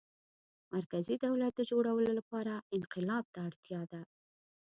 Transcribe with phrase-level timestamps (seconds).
[0.73, 4.01] مرکزي دولت د جوړولو لپاره انقلاب ته اړتیا ده.